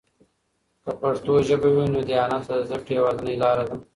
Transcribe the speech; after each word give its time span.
که 0.83 0.91
پښتو 1.01 1.33
ژبه 1.47 1.69
وي، 1.75 1.85
نو 1.93 1.99
دیانت 2.09 2.43
د 2.47 2.51
زده 2.67 2.77
کړې 2.85 2.93
یوازینۍ 2.99 3.35
لاره 3.41 3.63
ده. 3.69 3.75